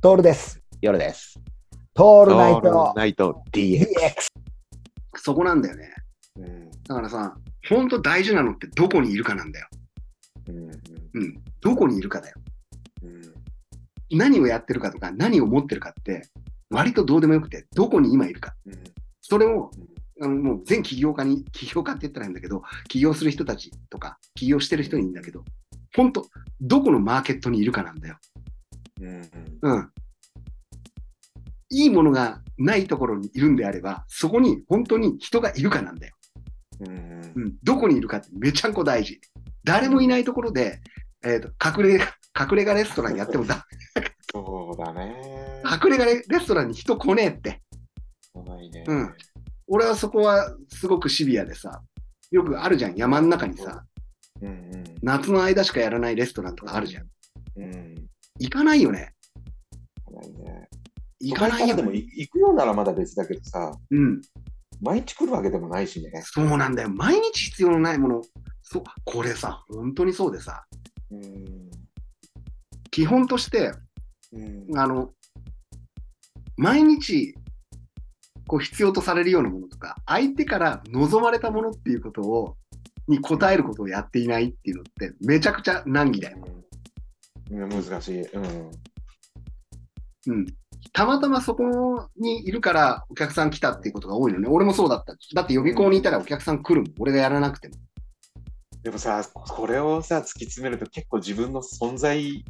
[0.00, 0.62] トールです。
[0.80, 1.40] 夜です。
[1.92, 3.80] トールナイオールトナイト DX。
[3.80, 3.86] DX。
[5.16, 5.92] そこなんだよね。
[6.36, 7.36] うんだからさ、
[7.68, 9.66] 本当大事なのってどこにいるかなんだよ。
[10.50, 10.70] うん
[11.14, 11.34] うん。
[11.60, 12.36] どこにいるかだよ。
[13.02, 16.22] うん何をやってるかとか、何を持ってるかって、
[16.70, 18.54] 割とどうでもよくて、どこに今いるか。
[18.66, 18.74] うん
[19.20, 19.72] それを、
[20.22, 25.44] あのもう全起業家に、起業家って言ったらいいんだけど、起業する人たちとか、起業してる人にいいんだけど、
[25.96, 26.24] 本当
[26.60, 28.16] どこのマーケットにいるかなんだよ。
[29.00, 29.30] うん
[29.62, 29.90] うん。
[31.70, 36.14] いいものがないところにいるんであれば、そこに本当に人がいるかなんだよ。
[36.80, 37.56] うんうん。
[37.62, 39.20] どこにいるかってめちゃんこ大事。
[39.64, 40.80] 誰もいないところで、
[41.24, 43.66] えっ、と、隠れ、隠れ家レストランやってもだ、
[44.32, 45.62] そうだね。
[45.64, 47.62] 隠れ家レレストランに人来ねえって。
[48.34, 48.84] ないね。
[48.86, 49.14] うん
[49.70, 51.82] 俺はそこはすごくシビアでさ、
[52.30, 53.84] よくあるじゃん、山の中にさ、
[54.40, 57.06] うんうん夏の間しかやらないレストランとかあるじゃん。
[57.56, 57.97] うん。
[58.38, 59.14] 行かないよね。
[60.10, 60.68] ないね。
[61.20, 64.20] 行かないよでもい行くようならまだ別だけどさ、うん。
[64.80, 66.10] 毎日来るわけでもないしね。
[66.24, 66.90] そうなんだよ。
[66.90, 68.22] 毎日必要のないもの。
[68.62, 70.64] そう、これさ、本当にそうでさ、
[71.10, 71.70] うん
[72.90, 73.72] 基本として、
[74.32, 75.12] うんあの、
[76.56, 77.34] 毎日、
[78.48, 82.56] こう必要とされるようなものとか、相手から望まれたものっていうことを、
[83.06, 86.38] に応えることをやっていないっていうのって、めちゃくちゃ難儀だよ。
[87.50, 88.22] うん難しい。
[88.22, 88.70] うん
[90.28, 90.46] うん。
[90.92, 94.48] たまたまそこにいるからお客さん来たっていうことが多いのね。
[94.48, 95.16] 俺もそうだった。
[95.34, 96.94] だって予備校にいたらお客さん来るもん。
[96.98, 97.74] 俺がやらなくても。
[98.82, 102.44] でもさ、これをさ、突き詰めると結構自分の存在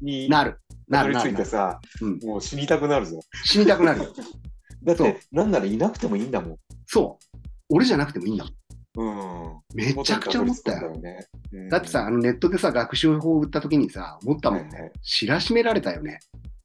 [0.00, 0.58] になる。
[0.88, 1.30] なるなるなる。
[1.32, 3.20] いてさ、うんもう死にたくなるぞ。
[3.44, 4.12] 死にたくなるよ。
[4.84, 7.38] だって、なんならいなくてもいいんだもそう。
[7.68, 8.54] 俺じゃなくてもいいんだもん。
[8.54, 8.56] ん。
[8.96, 9.60] うん。
[9.74, 10.92] めちゃくちゃ思ったよ。
[10.92, 11.26] よね。
[11.66, 14.70] うんだってさ、あのネットでさ、学習法を売った時にさ、思ったもんね。
[14.70, 16.18] はいはい知らしめられたよね。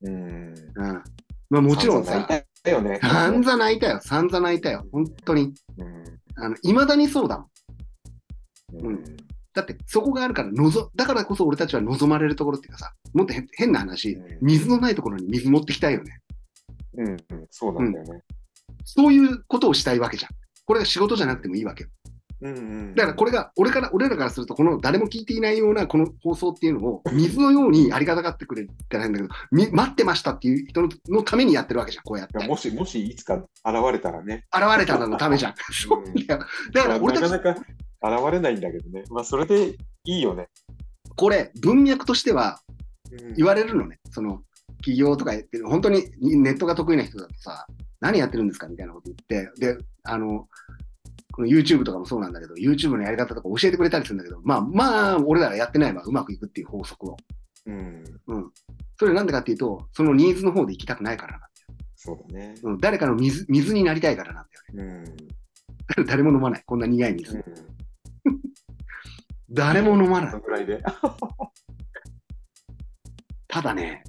[0.03, 0.53] うん。
[0.75, 1.03] うん。
[1.49, 2.99] まあもちろんさ、散々泣いたよね。
[3.01, 3.99] 散々泣いたよ。
[4.01, 4.85] 散々泣いたよ。
[4.91, 5.53] 本当に。
[5.77, 6.43] うん。
[6.43, 7.45] あの、未だにそうだも
[8.81, 8.85] ん。
[8.85, 9.03] うん。
[9.53, 16.19] だって、そこがあるから、のぞ、だからこそ俺たちは望まれるところっていうかさ、もっとへ変な話、うん水のないところに水持ってきたいよね。
[16.97, 17.07] うん。
[17.09, 17.17] うん
[17.49, 18.21] そうなんだよね。
[18.85, 20.31] そういうことをしたいわけじゃん。
[20.65, 21.89] これが仕事じゃなくてもいいわけよ。
[22.41, 22.57] うんう
[22.91, 22.95] ん。
[22.95, 32.45] だからこれが、俺から、俺らからすると、この誰も聞いていないようなこの放送っていうのを、水のようにありがたがってくれてないんだけど、み待ってましたっていう人ののためにやってるわけじゃん、こうやって。
[32.45, 33.47] もし、もしいつか現
[33.91, 34.45] れたらね。
[34.53, 35.53] 現れたのためじゃん。
[35.71, 36.45] そうだよ。
[36.73, 39.03] だから俺たちなかなか現れないんだけどね。
[39.09, 39.75] まあ、それで
[40.05, 40.49] いいよね。
[41.15, 42.59] これ、文脈としては
[43.11, 43.99] うん言われるのね。
[44.09, 44.41] その、
[44.77, 47.67] 企業とか言ってる、本当にネットが得意な人だとさ、
[47.99, 50.47] 何やってるんですかみたいなこと言って、で、あの、
[51.31, 57.17] この YouTube とかもそうなんだけど、YouTube のやり方とか教えてくれたりするんだけど、まあまあ、俺らがやってないわ、うまくいくっていう法則を。
[57.65, 58.03] うん。
[58.27, 58.51] うん。
[58.99, 61.47] それなんでかっていうと、そのニーズの方で行きたくないからなんだ
[61.95, 62.55] そうだね。
[62.61, 62.71] よ。
[62.71, 65.03] うん、誰かの水水になりたいからなんだようん。
[65.03, 65.11] ね。
[66.07, 66.63] 誰も飲まない。
[66.65, 67.35] こんな苦い水。
[67.35, 67.43] うん。
[69.49, 70.41] 誰も飲まない。
[70.41, 70.81] ぐらいで。
[73.47, 74.03] ただね、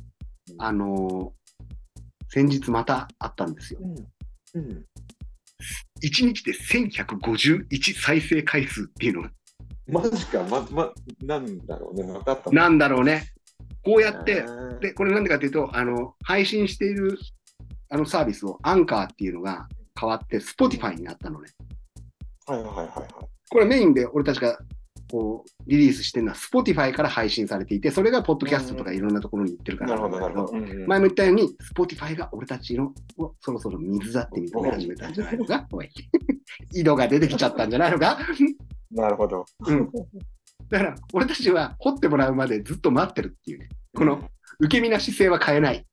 [0.59, 1.43] あのー
[2.35, 3.81] 先日またあったんですよ。
[3.83, 4.63] うん。
[4.63, 4.87] うん。
[6.03, 9.31] 1日で1151再生回数っていうのが、
[9.89, 10.93] マジか、ま、ま、
[11.23, 12.05] なんだろうね。
[12.05, 13.33] 分かったのなんだろうね。
[13.85, 14.45] こうやって、
[14.81, 17.19] で、これなんでかっていうと、あの、配信している
[17.93, 19.69] あのサービスをアンカーっていうのが
[20.01, 21.51] 変わって Spotify になったのね。
[22.47, 22.89] はいはいはいはい。
[23.51, 24.59] これメインで俺たちが
[25.13, 35.69] こうリリースしてるのは Spotify から配信されていて、それがポッドキャストとかいろんなところに行ってるからなるほど、なんだけど前も言ったように、Spotify が俺たちのをそろそろ水だって認め始めたんじゃないのか。
[36.73, 38.19] 井戸 が出てきちゃったんじゃないのか
[38.91, 39.45] なるほど。
[39.67, 39.91] うん。
[40.71, 43.69] だから、俺たちは掘ってもらうまでずっと待ってるっていうね。
[43.95, 44.27] このうん
[44.61, 45.87] 受け身な姿勢は変えない。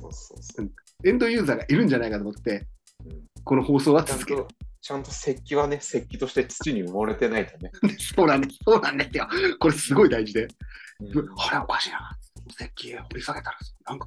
[0.00, 0.72] そうそうそう。
[1.04, 2.66] エンドユーザーがいるんじゃないかと思って
[3.04, 4.48] うん、この放送は続けると。、
[4.82, 7.70] ちゃんと石器はね、石器として土に埋もれてないとね。
[8.16, 8.58] そうなんです。
[8.64, 9.28] そうなんですよ。
[9.60, 10.42] これすごい大事で。
[10.42, 10.48] うん
[11.38, 12.18] あれおかしいな。
[12.48, 14.06] 石器掘り下げたら、なんか、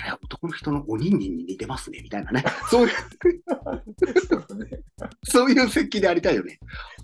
[0.00, 2.44] あれ男の人のおにんにんに似てますね、みたいなね。
[2.70, 2.94] そういう、
[4.28, 4.80] そうだね。
[5.24, 6.58] そういう石器でありたいよね。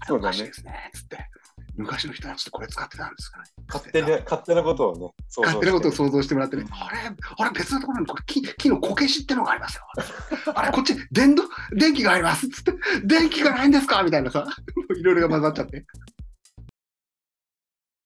[0.06, 0.90] そうだねですね。
[0.94, 1.18] つって。
[1.76, 3.44] 昔の人たちってこれ使ってたんですかね。
[3.68, 6.98] 勝手な、勝手なことをね、勝手なことを想像してもらってね、あれ、
[7.38, 9.82] あれ別のところにこれ木木のこけしってのがありますよ。
[10.54, 12.72] あれ、こっち電動、電気がありますっつって、
[13.04, 14.02] 電気がないんですか？
[14.02, 14.46] みたいなさ、
[14.98, 15.84] いろいろが混ざっちゃって。